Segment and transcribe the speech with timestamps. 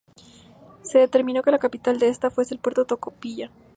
[0.81, 3.51] Se determinó que la capital de esta fuese el puerto de Tocopilla.